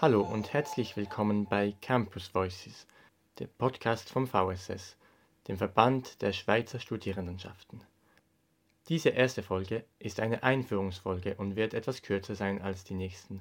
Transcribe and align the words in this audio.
Hallo 0.00 0.20
und 0.22 0.52
herzlich 0.52 0.96
willkommen 0.96 1.46
bei 1.46 1.74
Campus 1.80 2.32
Voices, 2.32 2.86
der 3.40 3.48
Podcast 3.48 4.08
vom 4.10 4.28
VSS, 4.28 4.96
dem 5.48 5.56
Verband 5.56 6.22
der 6.22 6.32
Schweizer 6.32 6.78
Studierendenschaften. 6.78 7.82
Diese 8.88 9.08
erste 9.08 9.42
Folge 9.42 9.84
ist 9.98 10.20
eine 10.20 10.44
Einführungsfolge 10.44 11.34
und 11.34 11.56
wird 11.56 11.74
etwas 11.74 12.02
kürzer 12.02 12.36
sein 12.36 12.62
als 12.62 12.84
die 12.84 12.94
nächsten. 12.94 13.40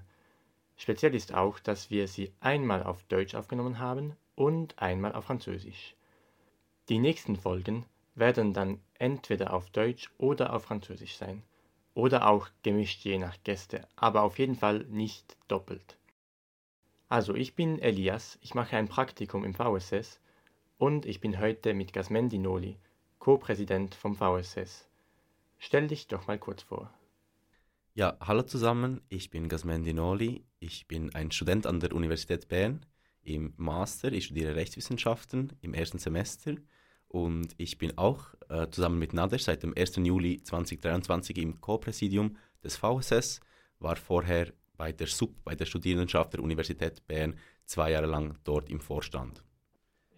Speziell 0.77 1.13
ist 1.13 1.31
auch, 1.31 1.59
dass 1.59 1.91
wir 1.91 2.07
sie 2.07 2.33
einmal 2.39 2.81
auf 2.81 3.03
Deutsch 3.03 3.35
aufgenommen 3.35 3.77
haben 3.77 4.18
und 4.33 4.82
einmal 4.82 5.13
auf 5.13 5.25
Französisch. 5.25 5.93
Die 6.89 6.97
nächsten 6.97 7.35
Folgen 7.35 7.85
werden 8.15 8.55
dann 8.55 8.82
entweder 8.97 9.54
auf 9.54 9.69
Deutsch 9.69 10.10
oder 10.18 10.54
auf 10.54 10.63
Französisch 10.63 11.18
sein. 11.18 11.43
Oder 11.93 12.27
auch 12.27 12.49
gemischt 12.63 13.04
je 13.04 13.19
nach 13.19 13.37
Gäste, 13.43 13.87
aber 13.96 14.24
auf 14.24 14.39
jeden 14.39 14.55
Fall 14.55 14.85
nicht 14.89 15.37
doppelt. 15.47 15.97
Also 17.10 17.36
ich 17.36 17.56
bin 17.56 17.79
Elias, 17.79 18.38
ich 18.42 18.54
mache 18.54 18.75
ein 18.75 18.89
Praktikum 18.89 19.46
im 19.46 19.54
VSS 19.54 20.20
und 20.78 21.06
ich 21.06 21.21
bin 21.21 21.39
heute 21.39 21.74
mit 21.74 21.93
Gasmendi 21.93 22.38
Noli, 22.38 22.78
Co-Präsident 23.20 23.96
vom 23.96 24.14
VSS. 24.14 24.89
Stell 25.57 25.88
dich 25.88 26.07
doch 26.07 26.28
mal 26.28 26.38
kurz 26.38 26.64
vor. 26.64 26.93
Ja, 27.93 28.18
hallo 28.20 28.42
zusammen, 28.42 29.00
ich 29.07 29.30
bin 29.30 29.47
Gasmendi 29.47 29.93
Noli, 29.93 30.43
ich 30.60 30.89
bin 30.89 31.16
ein 31.16 31.32
Student 31.32 31.66
an 31.66 31.80
der 31.80 31.93
Universität 31.93 32.50
Bern 32.50 32.86
im 33.23 33.53
Master, 33.55 34.11
ich 34.11 34.25
studiere 34.25 34.55
Rechtswissenschaften 34.55 35.53
im 35.61 35.73
ersten 35.73 35.99
Semester 35.99 36.55
und 37.08 37.55
ich 37.55 37.77
bin 37.77 37.97
auch 37.97 38.36
äh, 38.49 38.69
zusammen 38.69 38.99
mit 38.99 39.14
Nader 39.14 39.39
seit 39.39 39.64
dem 39.64 39.73
1. 39.77 39.95
Juli 39.95 40.44
2023 40.44 41.38
im 41.38 41.61
Co-Präsidium 41.61 42.36
des 42.66 42.75
VSS, 42.75 43.39
war 43.80 43.95
vorher 43.95 44.52
bei 44.78 44.92
der 44.92 45.08
SUB, 45.08 45.44
bei 45.44 45.56
der 45.56 45.66
Studierendenschaft 45.66 46.33
der 46.33 46.42
Universität 46.42 47.06
Bern, 47.08 47.36
zwei 47.66 47.92
Jahre 47.92 48.08
lang 48.08 48.38
dort 48.44 48.70
im 48.70 48.80
Vorstand. 48.80 49.44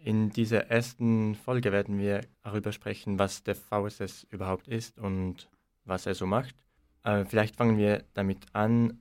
In 0.01 0.29
dieser 0.29 0.67
ersten 0.67 1.35
Folge 1.35 1.71
werden 1.71 1.97
wir 1.97 2.21
darüber 2.43 2.71
sprechen, 2.71 3.19
was 3.19 3.43
der 3.43 3.55
VSS 3.55 4.25
überhaupt 4.29 4.67
ist 4.67 4.97
und 4.97 5.49
was 5.83 6.05
er 6.05 6.15
so 6.15 6.25
macht. 6.25 6.55
Äh, 7.03 7.25
vielleicht 7.25 7.55
fangen 7.55 7.77
wir 7.77 8.05
damit 8.13 8.45
an, 8.53 8.99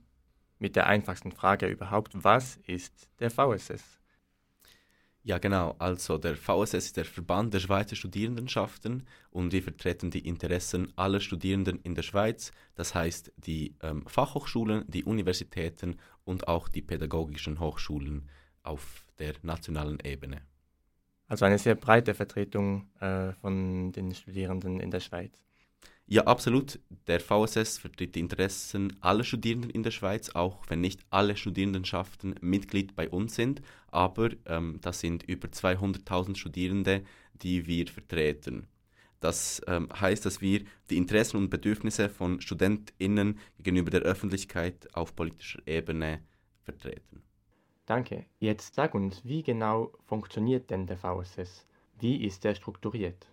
mit 0.57 0.75
der 0.75 0.87
einfachsten 0.87 1.31
Frage 1.31 1.67
überhaupt. 1.67 2.11
Was 2.13 2.57
ist 2.67 3.09
der 3.19 3.31
VSS? 3.31 3.98
Ja, 5.23 5.37
genau. 5.37 5.75
Also 5.79 6.17
der 6.17 6.35
VSS 6.35 6.73
ist 6.73 6.97
der 6.97 7.05
Verband 7.05 7.53
der 7.53 7.59
Schweizer 7.59 7.95
Studierendenschaften 7.95 9.05
und 9.31 9.51
wir 9.51 9.61
vertreten 9.61 10.11
die 10.11 10.25
Interessen 10.25 10.93
aller 10.95 11.19
Studierenden 11.19 11.79
in 11.83 11.93
der 11.93 12.03
Schweiz, 12.03 12.51
das 12.75 12.95
heißt 12.95 13.33
die 13.37 13.75
ähm, 13.81 14.05
Fachhochschulen, 14.07 14.85
die 14.87 15.03
Universitäten 15.03 15.97
und 16.23 16.47
auch 16.47 16.69
die 16.69 16.81
pädagogischen 16.81 17.59
Hochschulen 17.59 18.29
auf 18.63 19.05
der 19.19 19.33
nationalen 19.41 19.99
Ebene. 20.03 20.41
Also 21.27 21.45
eine 21.45 21.59
sehr 21.59 21.75
breite 21.75 22.13
Vertretung 22.13 22.89
äh, 22.99 23.33
von 23.33 23.91
den 23.91 24.15
Studierenden 24.15 24.79
in 24.79 24.89
der 24.89 24.99
Schweiz. 24.99 25.48
Ja, 26.11 26.23
absolut. 26.23 26.79
Der 27.05 27.19
VSS 27.19 27.77
vertritt 27.77 28.15
die 28.15 28.19
Interessen 28.19 28.97
aller 28.99 29.23
Studierenden 29.23 29.69
in 29.69 29.83
der 29.83 29.91
Schweiz, 29.91 30.31
auch 30.31 30.57
wenn 30.67 30.81
nicht 30.81 31.05
alle 31.11 31.37
Studierendenschaften 31.37 32.33
Mitglied 32.41 32.95
bei 32.95 33.07
uns 33.07 33.35
sind. 33.35 33.61
Aber 33.91 34.31
ähm, 34.47 34.79
das 34.81 35.01
sind 35.01 35.21
über 35.21 35.49
200.000 35.49 36.35
Studierende, 36.35 37.03
die 37.35 37.67
wir 37.67 37.85
vertreten. 37.85 38.65
Das 39.19 39.61
ähm, 39.67 39.87
heißt, 39.93 40.25
dass 40.25 40.41
wir 40.41 40.63
die 40.89 40.97
Interessen 40.97 41.37
und 41.37 41.51
Bedürfnisse 41.51 42.09
von 42.09 42.41
StudentInnen 42.41 43.37
gegenüber 43.59 43.91
der 43.91 44.01
Öffentlichkeit 44.01 44.87
auf 44.95 45.15
politischer 45.15 45.61
Ebene 45.67 46.23
vertreten. 46.63 47.21
Danke. 47.85 48.25
Jetzt 48.39 48.73
sag 48.73 48.95
uns, 48.95 49.23
wie 49.23 49.43
genau 49.43 49.91
funktioniert 50.07 50.71
denn 50.71 50.87
der 50.87 50.97
VSS? 50.97 51.67
Wie 51.99 52.25
ist 52.25 52.43
er 52.45 52.55
strukturiert? 52.55 53.27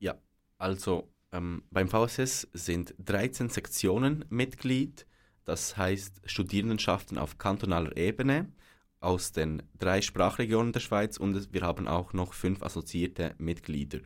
Ja, 0.00 0.16
also 0.58 1.13
ähm, 1.34 1.62
beim 1.70 1.88
VSS 1.88 2.48
sind 2.52 2.94
13 3.04 3.50
Sektionen 3.50 4.24
Mitglied, 4.30 5.06
das 5.44 5.76
heißt 5.76 6.22
Studierendenschaften 6.24 7.18
auf 7.18 7.38
kantonaler 7.38 7.96
Ebene 7.96 8.52
aus 9.00 9.32
den 9.32 9.62
drei 9.78 10.00
Sprachregionen 10.00 10.72
der 10.72 10.80
Schweiz 10.80 11.18
und 11.18 11.52
wir 11.52 11.62
haben 11.62 11.88
auch 11.88 12.12
noch 12.12 12.32
fünf 12.32 12.62
assoziierte 12.62 13.34
Mitglieder. 13.38 14.00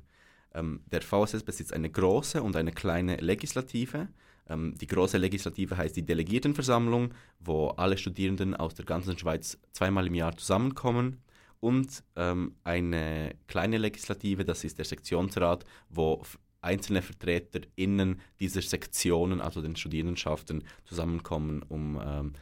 Ähm, 0.54 0.80
der 0.86 1.02
VSS 1.02 1.44
besitzt 1.44 1.72
eine 1.72 1.90
große 1.90 2.42
und 2.42 2.56
eine 2.56 2.72
kleine 2.72 3.16
Legislative. 3.16 4.08
Ähm, 4.48 4.74
die 4.76 4.86
große 4.86 5.18
Legislative 5.18 5.76
heißt 5.76 5.96
die 5.96 6.06
Delegiertenversammlung, 6.06 7.12
wo 7.38 7.68
alle 7.68 7.98
Studierenden 7.98 8.56
aus 8.56 8.74
der 8.74 8.86
ganzen 8.86 9.18
Schweiz 9.18 9.58
zweimal 9.72 10.06
im 10.06 10.14
Jahr 10.14 10.36
zusammenkommen. 10.36 11.22
Und 11.60 12.04
ähm, 12.16 12.54
eine 12.64 13.34
kleine 13.48 13.78
Legislative, 13.78 14.44
das 14.44 14.64
ist 14.64 14.78
der 14.78 14.84
Sektionsrat, 14.84 15.64
wo 15.90 16.22
einzelne 16.60 17.02
VertreterInnen 17.02 18.20
dieser 18.40 18.62
Sektionen, 18.62 19.40
also 19.40 19.62
den 19.62 19.76
Studierendenschaften, 19.76 20.64
zusammenkommen, 20.84 21.62
um 21.62 22.00
ähm, 22.02 22.32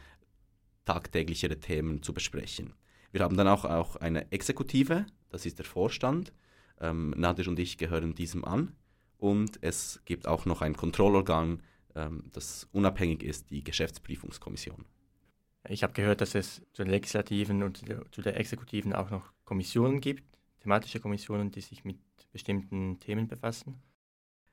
tagtäglichere 0.84 1.60
Themen 1.60 2.02
zu 2.02 2.14
besprechen. 2.14 2.72
Wir 3.12 3.22
haben 3.22 3.36
dann 3.36 3.48
auch, 3.48 3.64
auch 3.64 3.96
eine 3.96 4.30
Exekutive, 4.32 5.06
das 5.30 5.46
ist 5.46 5.58
der 5.58 5.66
Vorstand. 5.66 6.32
Ähm, 6.80 7.14
Nadir 7.16 7.48
und 7.48 7.58
ich 7.58 7.78
gehören 7.78 8.14
diesem 8.14 8.44
an. 8.44 8.74
Und 9.18 9.58
es 9.62 10.00
gibt 10.04 10.28
auch 10.28 10.44
noch 10.44 10.60
ein 10.60 10.76
Kontrollorgan, 10.76 11.62
ähm, 11.94 12.24
das 12.32 12.68
unabhängig 12.72 13.22
ist, 13.22 13.50
die 13.50 13.64
Geschäftsprüfungskommission. 13.64 14.84
Ich 15.68 15.82
habe 15.82 15.94
gehört, 15.94 16.20
dass 16.20 16.34
es 16.34 16.62
zu 16.72 16.84
den 16.84 16.90
Legislativen 16.90 17.62
und 17.62 17.82
zu 18.12 18.22
der 18.22 18.36
Exekutiven 18.36 18.92
auch 18.92 19.10
noch 19.10 19.32
Kommissionen 19.44 20.00
gibt, 20.00 20.22
thematische 20.60 21.00
Kommissionen, 21.00 21.50
die 21.50 21.60
sich 21.60 21.84
mit 21.84 21.98
bestimmten 22.32 23.00
Themen 23.00 23.26
befassen. 23.26 23.82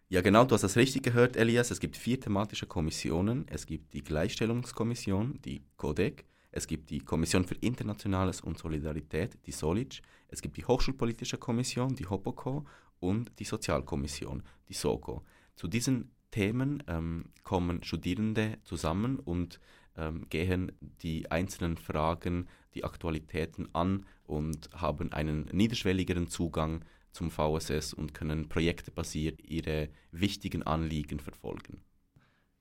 Ja, 0.10 0.22
genau, 0.22 0.46
du 0.46 0.54
hast 0.54 0.64
das 0.64 0.76
richtig 0.76 1.04
gehört, 1.04 1.36
Elias. 1.36 1.72
Es 1.72 1.80
gibt 1.80 1.98
vier 1.98 2.20
thematische 2.20 2.68
Kommissionen. 2.68 3.46
Es 3.50 3.66
gibt 3.66 3.94
die 3.94 4.04
Gleichstellungskommission, 4.04 5.40
die 5.42 5.64
CODEC. 5.78 6.26
Es 6.52 6.68
gibt 6.68 6.92
die 6.92 7.00
Kommission 7.00 7.46
für 7.46 7.56
Internationales 7.56 8.42
und 8.42 8.60
Solidarität, 8.60 9.40
die 9.48 9.52
SOLIC. 9.52 10.02
Es 10.28 10.42
gibt 10.42 10.58
die 10.58 10.66
Hochschulpolitische 10.66 11.38
Kommission, 11.38 11.96
die 11.96 12.06
HOPOCO. 12.06 12.66
Und 13.00 13.38
die 13.40 13.44
Sozialkommission, 13.44 14.44
die 14.70 14.74
SOCO. 14.74 15.26
Zu 15.58 15.68
diesen 15.68 16.12
Themen 16.32 16.84
ähm, 16.88 17.26
kommen 17.44 17.84
Studierende 17.84 18.60
zusammen 18.64 19.20
und 19.20 19.60
ähm, 19.98 20.28
gehen 20.30 20.72
die 21.02 21.30
einzelnen 21.30 21.76
Fragen, 21.76 22.48
die 22.74 22.84
Aktualitäten 22.84 23.68
an 23.74 24.06
und 24.26 24.70
haben 24.74 25.12
einen 25.12 25.50
niederschwelligeren 25.52 26.28
Zugang 26.28 26.86
zum 27.14 27.32
VSS 27.32 27.94
und 27.94 28.14
können 28.14 28.50
projektbasiert 28.50 29.42
ihre 29.42 29.90
wichtigen 30.12 30.64
Anliegen 30.64 31.20
verfolgen. 31.20 31.82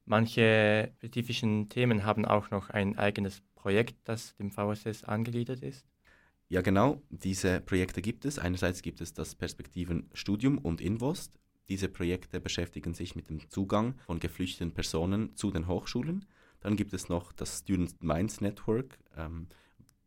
Manche 0.05 0.93
spezifischen 0.99 1.69
Themen 1.69 2.05
haben 2.05 2.25
auch 2.25 2.51
noch 2.51 2.71
ein 2.71 2.99
eigenes 2.99 3.43
Projekt, 3.55 3.97
das 4.05 4.37
dem 4.37 4.51
VSS 4.51 5.05
angegliedert 5.05 5.63
ist. 5.63 5.87
Ja, 6.49 6.61
genau. 6.61 7.01
Diese 7.09 7.61
Projekte 7.61 8.03
gibt 8.03 8.25
es. 8.25 8.39
Einerseits 8.39 8.83
gibt 8.83 9.01
es 9.01 9.15
das 9.15 9.35
Perspektivenstudium 9.35 10.59
und 10.59 10.81
Invost. 10.81 11.33
Diese 11.69 11.89
Projekte 11.89 12.41
beschäftigen 12.41 12.93
sich 12.93 13.17
mit 13.17 13.31
dem 13.31 13.49
Zugang 13.49 13.95
von 14.05 14.21
geflüchteten 14.21 14.75
Personen 14.75 15.35
zu 15.37 15.51
den 15.51 15.67
Hochschulen. 15.67 16.27
Dann 16.61 16.77
gibt 16.77 16.93
es 16.93 17.09
noch 17.09 17.33
das 17.33 17.61
Student 17.61 18.03
Minds 18.03 18.41
Network. 18.41 18.99
Ähm, 19.17 19.47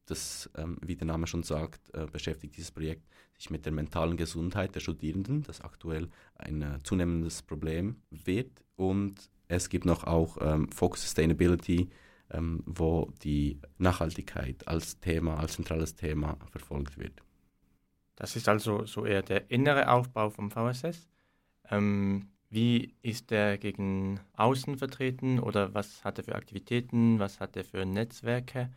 das, 0.05 0.49
ähm, 0.55 0.77
wie 0.81 0.95
der 0.95 1.07
Name 1.07 1.27
schon 1.27 1.43
sagt, 1.43 1.93
äh, 1.93 2.05
beschäftigt 2.05 2.57
dieses 2.57 2.71
Projekt 2.71 3.07
sich 3.37 3.49
mit 3.49 3.65
der 3.65 3.73
mentalen 3.73 4.17
Gesundheit 4.17 4.75
der 4.75 4.79
Studierenden, 4.79 5.43
das 5.43 5.61
aktuell 5.61 6.09
ein 6.35 6.61
äh, 6.61 6.79
zunehmendes 6.83 7.41
Problem 7.41 8.01
wird. 8.09 8.51
Und 8.75 9.29
es 9.47 9.69
gibt 9.69 9.85
noch 9.85 10.03
auch 10.03 10.37
ähm, 10.41 10.71
Focus 10.71 11.01
Sustainability, 11.01 11.89
ähm, 12.31 12.63
wo 12.65 13.11
die 13.23 13.59
Nachhaltigkeit 13.77 14.67
als 14.67 14.99
Thema, 14.99 15.37
als 15.37 15.53
zentrales 15.53 15.95
Thema 15.95 16.37
verfolgt 16.51 16.97
wird. 16.97 17.21
Das 18.15 18.35
ist 18.35 18.47
also 18.47 18.85
so 18.85 19.05
eher 19.05 19.21
der 19.21 19.51
innere 19.51 19.91
Aufbau 19.91 20.29
vom 20.29 20.49
VSS. 20.49 21.09
Ähm, 21.69 22.29
wie 22.49 22.95
ist 23.01 23.31
er 23.31 23.57
gegen 23.57 24.19
außen 24.33 24.77
vertreten 24.77 25.39
oder 25.39 25.73
was 25.73 26.03
hat 26.03 26.17
er 26.19 26.23
für 26.23 26.35
Aktivitäten, 26.35 27.19
was 27.19 27.39
hat 27.39 27.57
er 27.57 27.65
für 27.65 27.85
Netzwerke? 27.85 28.71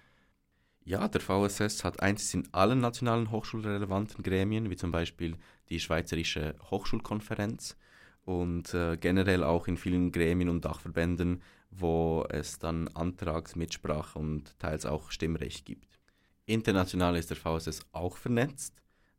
Ja, 0.88 1.06
der 1.06 1.20
VSS 1.20 1.84
hat 1.84 2.00
eins 2.00 2.32
in 2.32 2.48
allen 2.52 2.80
nationalen 2.80 3.30
hochschulrelevanten 3.30 4.22
Gremien, 4.22 4.70
wie 4.70 4.76
zum 4.76 4.90
Beispiel 4.90 5.36
die 5.68 5.80
Schweizerische 5.80 6.54
Hochschulkonferenz 6.70 7.76
und 8.24 8.72
äh, 8.72 8.96
generell 8.96 9.44
auch 9.44 9.68
in 9.68 9.76
vielen 9.76 10.12
Gremien 10.12 10.48
und 10.48 10.64
Dachverbänden, 10.64 11.42
wo 11.70 12.24
es 12.30 12.58
dann 12.58 12.88
Antragsmitsprache 12.88 14.18
und 14.18 14.58
teils 14.58 14.86
auch 14.86 15.10
Stimmrecht 15.10 15.66
gibt. 15.66 15.98
International 16.46 17.16
ist 17.16 17.28
der 17.28 17.36
VSS 17.36 17.82
auch 17.92 18.16
vernetzt. 18.16 18.72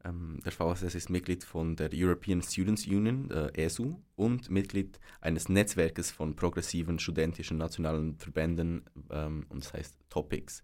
Ähm, 0.03 0.39
der 0.43 0.51
VSS 0.51 0.95
ist 0.95 1.11
Mitglied 1.11 1.43
von 1.43 1.75
der 1.75 1.91
European 1.93 2.41
Students 2.41 2.87
Union, 2.87 3.29
äh, 3.29 3.65
ESU, 3.65 3.99
und 4.15 4.49
Mitglied 4.49 4.99
eines 5.21 5.49
Netzwerkes 5.49 6.09
von 6.09 6.35
progressiven 6.35 6.97
studentischen 6.97 7.59
nationalen 7.59 8.17
Verbänden, 8.17 8.85
ähm, 9.11 9.45
und 9.49 9.63
das 9.63 9.73
heißt 9.73 9.95
Topics. 10.09 10.63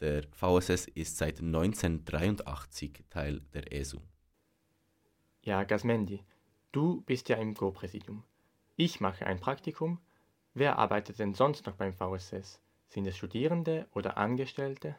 Der 0.00 0.24
VSS 0.32 0.88
ist 0.88 1.16
seit 1.16 1.40
1983 1.40 3.04
Teil 3.08 3.40
der 3.54 3.72
ESU. 3.72 3.98
Ja, 5.42 5.64
Gasmendi, 5.64 6.22
du 6.72 7.00
bist 7.02 7.28
ja 7.28 7.36
im 7.36 7.54
Go-Präsidium. 7.54 8.22
Ich 8.76 9.00
mache 9.00 9.26
ein 9.26 9.40
Praktikum. 9.40 9.98
Wer 10.52 10.78
arbeitet 10.78 11.18
denn 11.18 11.34
sonst 11.34 11.66
noch 11.66 11.76
beim 11.76 11.94
VSS? 11.94 12.60
Sind 12.88 13.06
es 13.06 13.16
Studierende 13.16 13.86
oder 13.92 14.18
Angestellte? 14.18 14.96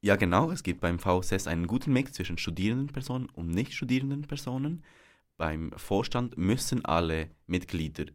Ja, 0.00 0.16
genau. 0.16 0.50
Es 0.50 0.62
gibt 0.62 0.80
beim 0.80 0.98
VSS 0.98 1.46
einen 1.46 1.66
guten 1.66 1.92
Mix 1.92 2.12
zwischen 2.12 2.38
studierenden 2.38 2.88
Personen 2.88 3.28
und 3.30 3.48
nicht 3.48 3.74
studierenden 3.74 4.22
Personen. 4.22 4.84
Beim 5.36 5.72
Vorstand 5.76 6.36
müssen 6.36 6.84
alle 6.84 7.30
Mitglieder 7.46 8.06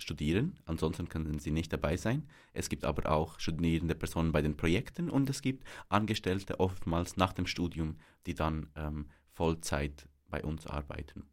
studieren, 0.00 0.58
ansonsten 0.66 1.08
können 1.08 1.38
sie 1.38 1.50
nicht 1.50 1.72
dabei 1.72 1.96
sein. 1.96 2.28
Es 2.52 2.68
gibt 2.68 2.84
aber 2.84 3.10
auch 3.10 3.38
studierende 3.38 3.94
Personen 3.94 4.32
bei 4.32 4.42
den 4.42 4.56
Projekten 4.56 5.10
und 5.10 5.30
es 5.30 5.42
gibt 5.42 5.64
Angestellte 5.88 6.60
oftmals 6.60 7.16
nach 7.16 7.32
dem 7.32 7.46
Studium, 7.46 7.96
die 8.26 8.34
dann 8.34 8.68
ähm, 8.76 9.06
Vollzeit 9.32 10.08
bei 10.28 10.42
uns 10.42 10.66
arbeiten. 10.66 11.24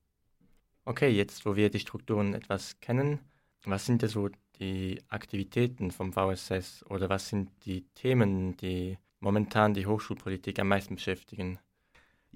Okay, 0.85 1.09
jetzt 1.09 1.45
wo 1.45 1.55
wir 1.55 1.69
die 1.69 1.79
Strukturen 1.79 2.33
etwas 2.33 2.79
kennen, 2.79 3.19
was 3.65 3.85
sind 3.85 4.01
denn 4.01 4.09
so 4.09 4.29
die 4.59 5.01
Aktivitäten 5.09 5.91
vom 5.91 6.13
VSS 6.13 6.85
oder 6.89 7.09
was 7.09 7.29
sind 7.29 7.51
die 7.65 7.83
Themen, 7.95 8.55
die 8.57 8.97
momentan 9.19 9.73
die 9.73 9.85
Hochschulpolitik 9.85 10.59
am 10.59 10.69
meisten 10.69 10.95
beschäftigen? 10.95 11.59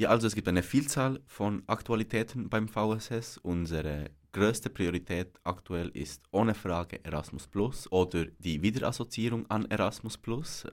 Ja, 0.02 0.10
also 0.10 0.26
es 0.26 0.34
gibt 0.34 0.48
eine 0.48 0.64
Vielzahl 0.64 1.22
von 1.28 1.62
Aktualitäten 1.68 2.50
beim 2.50 2.68
VSS. 2.68 3.38
Unsere 3.38 4.10
größte 4.32 4.72
Priorität 4.72 5.40
aktuell 5.44 5.90
ist 5.90 6.24
ohne 6.32 6.56
Frage 6.56 7.06
Erasmus 7.06 7.48
Plus 7.48 7.92
oder 7.92 8.26
die 8.40 8.64
Wiederassoziierung 8.64 9.46
an 9.52 9.70
Erasmus 9.70 10.18
Plus. 10.18 10.66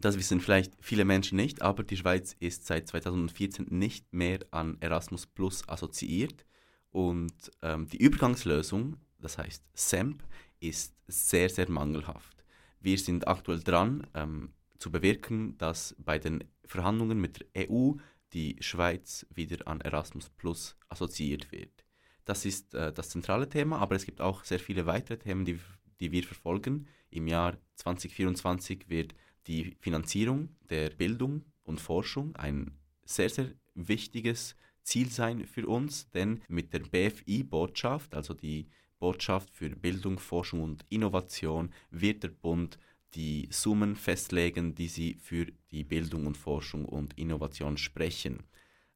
Das 0.00 0.18
wissen 0.18 0.38
vielleicht 0.38 0.74
viele 0.80 1.06
Menschen 1.06 1.36
nicht, 1.36 1.62
aber 1.62 1.82
die 1.82 1.96
Schweiz 1.96 2.36
ist 2.40 2.66
seit 2.66 2.86
2014 2.88 3.68
nicht 3.70 4.12
mehr 4.12 4.40
an 4.50 4.76
Erasmus 4.80 5.26
Plus 5.28 5.66
assoziiert 5.66 6.44
und 6.90 7.32
ähm, 7.62 7.88
die 7.88 8.02
Übergangslösung, 8.02 8.98
das 9.18 9.38
heißt 9.38 9.64
SEMP, 9.72 10.22
ist 10.60 10.94
sehr, 11.08 11.48
sehr 11.48 11.70
mangelhaft. 11.70 12.44
Wir 12.80 12.98
sind 12.98 13.28
aktuell 13.28 13.60
dran, 13.60 14.06
ähm, 14.12 14.52
zu 14.78 14.90
bewirken, 14.90 15.56
dass 15.56 15.96
bei 15.98 16.18
den 16.18 16.44
Verhandlungen 16.66 17.18
mit 17.18 17.46
der 17.54 17.70
EU 17.70 17.92
die 18.34 18.56
Schweiz 18.60 19.26
wieder 19.32 19.66
an 19.66 19.80
Erasmus 19.80 20.28
Plus 20.28 20.76
assoziiert 20.88 21.50
wird. 21.52 21.84
Das 22.24 22.44
ist 22.44 22.74
äh, 22.74 22.92
das 22.92 23.10
zentrale 23.10 23.48
Thema, 23.48 23.78
aber 23.78 23.94
es 23.94 24.04
gibt 24.04 24.20
auch 24.20 24.44
sehr 24.44 24.58
viele 24.58 24.86
weitere 24.86 25.18
Themen, 25.18 25.44
die, 25.44 25.60
die 26.00 26.12
wir 26.12 26.24
verfolgen. 26.24 26.86
Im 27.10 27.28
Jahr 27.28 27.56
2024 27.76 28.88
wird 28.88 29.14
die 29.46 29.76
Finanzierung 29.80 30.48
der 30.68 30.90
Bildung 30.90 31.44
und 31.62 31.80
Forschung 31.80 32.34
ein 32.36 32.72
sehr, 33.04 33.30
sehr 33.30 33.52
wichtiges 33.74 34.56
Ziel 34.82 35.10
sein 35.10 35.46
für 35.46 35.66
uns, 35.66 36.10
denn 36.10 36.42
mit 36.48 36.72
der 36.72 36.80
BFI-Botschaft, 36.80 38.14
also 38.14 38.34
die 38.34 38.68
Botschaft 38.98 39.50
für 39.50 39.68
Bildung, 39.70 40.18
Forschung 40.18 40.62
und 40.62 40.84
Innovation, 40.88 41.72
wird 41.90 42.22
der 42.22 42.28
Bund 42.28 42.78
die 43.14 43.48
Summen 43.50 43.96
festlegen, 43.96 44.74
die 44.74 44.88
sie 44.88 45.14
für 45.14 45.46
die 45.70 45.84
Bildung 45.84 46.26
und 46.26 46.36
Forschung 46.36 46.84
und 46.84 47.16
Innovation 47.18 47.76
sprechen. 47.76 48.42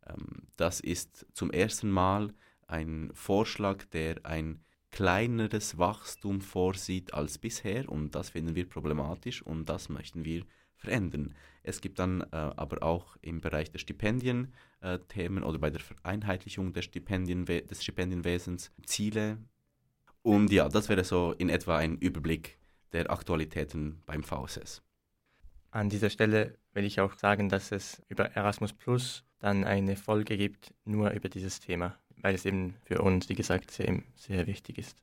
Ähm, 0.06 0.49
das 0.56 0.81
ist 0.81 1.26
zum 1.32 1.50
ersten 1.50 1.91
Mal 1.91 2.32
ein 2.67 3.11
Vorschlag, 3.15 3.85
der 3.87 4.25
ein 4.25 4.61
kleineres 4.91 5.79
Wachstum 5.79 6.41
vorsieht 6.41 7.15
als 7.15 7.38
bisher 7.38 7.88
und 7.88 8.15
das 8.15 8.31
finden 8.31 8.55
wir 8.55 8.69
problematisch 8.69 9.43
und 9.43 9.69
das 9.69 9.88
möchten 9.88 10.25
wir 10.25 10.44
verändern. 10.76 11.35
Es 11.62 11.81
gibt 11.81 11.99
dann 11.99 12.23
äh, 12.23 12.26
aber 12.32 12.82
auch 12.82 13.17
im 13.20 13.41
Bereich 13.41 13.70
der 13.70 13.79
Stipendien 13.79 14.55
äh, 14.81 14.99
Themen 15.09 15.43
oder 15.43 15.59
bei 15.59 15.70
der 15.70 15.81
Vereinheitlichung 15.81 16.73
der 16.73 16.82
Stipendien, 16.82 17.44
des 17.44 17.82
Stipendienwesens 17.82 18.73
Ziele. 18.87 19.38
Und 20.23 20.50
ja, 20.50 20.69
das 20.69 20.88
wäre 20.88 21.05
so 21.05 21.32
in 21.32 21.49
etwa 21.49 21.76
ein 21.76 21.99
Überblick 21.99 22.57
der 22.93 23.11
Aktualitäten 23.11 24.02
beim 24.06 24.23
VSS. 24.23 24.82
An 25.70 25.88
dieser 25.88 26.11
Stelle 26.11 26.58
will 26.73 26.85
ich 26.85 27.00
auch 27.00 27.17
sagen, 27.19 27.49
dass 27.49 27.73
es 27.73 28.02
über 28.08 28.26
Erasmus 28.31 28.73
Plus 28.73 29.25
dann 29.38 29.64
eine 29.64 29.96
Folge 29.96 30.37
gibt, 30.37 30.75
nur 30.85 31.11
über 31.11 31.29
dieses 31.29 31.61
Thema, 31.61 31.99
weil 32.17 32.35
es 32.35 32.44
eben 32.44 32.75
für 32.85 33.02
uns, 33.02 33.29
wie 33.29 33.35
gesagt, 33.35 33.70
sehr, 33.70 34.02
sehr 34.17 34.46
wichtig 34.46 34.79
ist. 34.79 35.02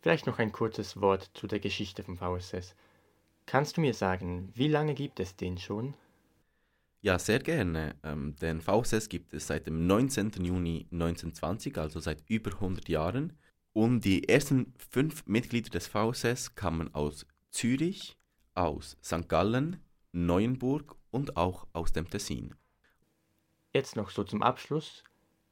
Vielleicht 0.00 0.26
noch 0.26 0.38
ein 0.38 0.52
kurzes 0.52 1.00
Wort 1.00 1.30
zu 1.34 1.46
der 1.46 1.58
Geschichte 1.58 2.04
vom 2.04 2.16
VSS. 2.16 2.76
Kannst 3.44 3.76
du 3.76 3.80
mir 3.80 3.94
sagen, 3.94 4.50
wie 4.54 4.68
lange 4.68 4.94
gibt 4.94 5.20
es 5.20 5.36
den 5.36 5.58
schon? 5.58 5.94
Ja, 7.00 7.18
sehr 7.18 7.38
gerne. 7.38 7.94
Ähm, 8.02 8.36
den 8.36 8.60
VSS 8.60 9.08
gibt 9.08 9.34
es 9.34 9.46
seit 9.46 9.66
dem 9.66 9.86
19. 9.86 10.32
Juni 10.44 10.86
1920, 10.90 11.78
also 11.78 12.00
seit 12.00 12.22
über 12.28 12.52
100 12.52 12.88
Jahren. 12.88 13.32
Und 13.76 14.06
die 14.06 14.26
ersten 14.26 14.72
fünf 14.90 15.26
Mitglieder 15.26 15.68
des 15.68 15.86
VSS 15.86 16.54
kamen 16.54 16.94
aus 16.94 17.26
Zürich, 17.50 18.16
aus 18.54 18.96
St. 19.04 19.28
Gallen, 19.28 19.84
Neuenburg 20.12 20.96
und 21.10 21.36
auch 21.36 21.66
aus 21.74 21.92
dem 21.92 22.08
Tessin. 22.08 22.54
Jetzt 23.74 23.94
noch 23.94 24.08
so 24.08 24.24
zum 24.24 24.42
Abschluss. 24.42 25.04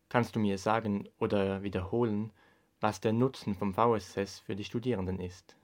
Kannst 0.09 0.35
du 0.35 0.41
mir 0.41 0.57
sagen 0.57 1.07
oder 1.19 1.63
wiederholen, 1.63 2.33
was 2.81 2.99
der 2.99 3.13
Nutzen 3.13 3.55
vom 3.55 3.75
VSS 3.75 4.39
für 4.39 4.57
die 4.57 4.65
Studierenden 4.65 5.21
ist? 5.21 5.59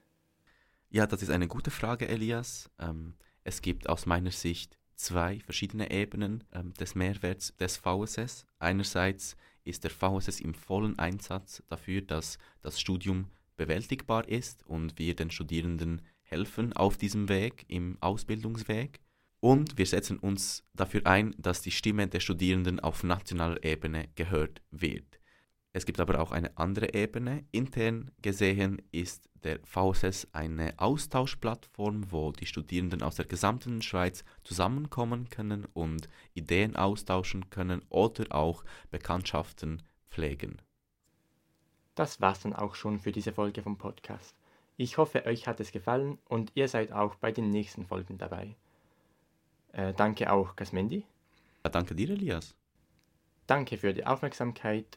Ja, 0.90 1.06
das 1.06 1.22
ist 1.22 1.30
eine 1.30 1.48
gute 1.48 1.70
Frage, 1.70 2.08
Elias. 2.08 2.70
Ähm, 2.78 3.14
es 3.42 3.62
gibt 3.62 3.88
aus 3.88 4.04
meiner 4.04 4.32
Sicht 4.32 4.76
zwei 5.00 5.40
verschiedene 5.40 5.90
Ebenen 5.90 6.44
ähm, 6.52 6.74
des 6.74 6.94
Mehrwerts 6.94 7.56
des 7.56 7.76
VSS. 7.78 8.46
Einerseits 8.58 9.36
ist 9.64 9.84
der 9.84 9.90
VSS 9.90 10.40
im 10.40 10.54
vollen 10.54 10.98
Einsatz 10.98 11.62
dafür, 11.68 12.02
dass 12.02 12.38
das 12.62 12.80
Studium 12.80 13.26
bewältigbar 13.56 14.28
ist 14.28 14.64
und 14.66 14.98
wir 14.98 15.14
den 15.14 15.30
Studierenden 15.30 16.02
helfen 16.22 16.72
auf 16.72 16.96
diesem 16.96 17.28
Weg, 17.28 17.64
im 17.68 17.98
Ausbildungsweg. 18.00 19.00
Und 19.40 19.78
wir 19.78 19.86
setzen 19.86 20.18
uns 20.18 20.64
dafür 20.74 21.06
ein, 21.06 21.34
dass 21.38 21.62
die 21.62 21.70
Stimme 21.70 22.06
der 22.06 22.20
Studierenden 22.20 22.80
auf 22.80 23.02
nationaler 23.02 23.62
Ebene 23.64 24.08
gehört 24.14 24.60
wird. 24.70 25.19
Es 25.72 25.86
gibt 25.86 26.00
aber 26.00 26.20
auch 26.20 26.32
eine 26.32 26.56
andere 26.56 26.94
Ebene. 26.94 27.44
Intern 27.52 28.10
gesehen 28.22 28.82
ist 28.90 29.28
der 29.44 29.60
VSS 29.64 30.26
eine 30.32 30.74
Austauschplattform, 30.78 32.10
wo 32.10 32.32
die 32.32 32.46
Studierenden 32.46 33.02
aus 33.02 33.16
der 33.16 33.24
gesamten 33.24 33.80
Schweiz 33.80 34.24
zusammenkommen 34.42 35.30
können 35.30 35.66
und 35.72 36.08
Ideen 36.34 36.74
austauschen 36.74 37.50
können 37.50 37.82
oder 37.88 38.34
auch 38.34 38.64
Bekanntschaften 38.90 39.82
pflegen. 40.10 40.60
Das 41.94 42.20
war's 42.20 42.40
dann 42.40 42.52
auch 42.52 42.74
schon 42.74 42.98
für 42.98 43.12
diese 43.12 43.32
Folge 43.32 43.62
vom 43.62 43.78
Podcast. 43.78 44.34
Ich 44.76 44.98
hoffe, 44.98 45.24
euch 45.26 45.46
hat 45.46 45.60
es 45.60 45.72
gefallen 45.72 46.18
und 46.26 46.52
ihr 46.54 46.66
seid 46.66 46.92
auch 46.92 47.14
bei 47.16 47.30
den 47.30 47.50
nächsten 47.50 47.86
Folgen 47.86 48.18
dabei. 48.18 48.56
Äh, 49.72 49.92
danke 49.94 50.32
auch, 50.32 50.56
Kasmendi. 50.56 51.04
Ja, 51.64 51.70
danke 51.70 51.94
dir, 51.94 52.10
Elias. 52.10 52.54
Danke 53.46 53.76
für 53.76 53.92
die 53.92 54.06
Aufmerksamkeit 54.06 54.96